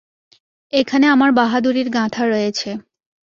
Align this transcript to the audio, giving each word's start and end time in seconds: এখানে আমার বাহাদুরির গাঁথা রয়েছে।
এখানে 0.73 1.05
আমার 1.07 1.29
বাহাদুরির 1.31 1.87
গাঁথা 1.89 2.23
রয়েছে। 2.25 2.69